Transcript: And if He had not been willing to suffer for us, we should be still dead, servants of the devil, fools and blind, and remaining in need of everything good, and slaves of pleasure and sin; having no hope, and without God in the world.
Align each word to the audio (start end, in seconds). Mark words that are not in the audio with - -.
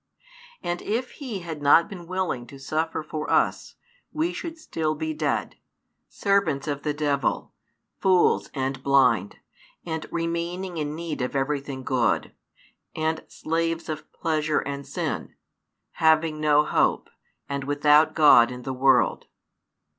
And 0.63 0.81
if 0.81 1.11
He 1.11 1.41
had 1.41 1.61
not 1.61 1.87
been 1.87 2.07
willing 2.07 2.47
to 2.47 2.57
suffer 2.57 3.03
for 3.03 3.29
us, 3.29 3.75
we 4.11 4.33
should 4.33 4.53
be 4.55 4.59
still 4.59 4.95
dead, 4.95 5.57
servants 6.09 6.67
of 6.67 6.81
the 6.81 6.91
devil, 6.95 7.53
fools 7.99 8.49
and 8.55 8.81
blind, 8.81 9.35
and 9.85 10.07
remaining 10.11 10.77
in 10.77 10.95
need 10.95 11.21
of 11.21 11.35
everything 11.35 11.83
good, 11.83 12.33
and 12.95 13.23
slaves 13.27 13.89
of 13.89 14.11
pleasure 14.11 14.61
and 14.61 14.87
sin; 14.87 15.35
having 15.91 16.41
no 16.41 16.65
hope, 16.65 17.07
and 17.47 17.65
without 17.65 18.15
God 18.15 18.49
in 18.49 18.63
the 18.63 18.73
world. 18.73 19.25